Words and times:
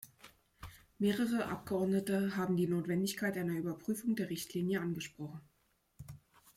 Mehrere 0.97 1.45
Abgeordnete 1.49 2.35
haben 2.35 2.57
die 2.57 2.65
Notwendigkeit 2.65 3.37
einer 3.37 3.59
Überprüfung 3.59 4.15
der 4.15 4.31
Richtlinie 4.31 4.81
angesprochen. 4.81 5.41